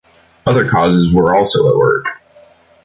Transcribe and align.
Other 0.47 0.67
causes 0.67 1.13
were 1.13 1.35
also 1.35 1.69
at 1.69 1.75
work. 1.75 2.05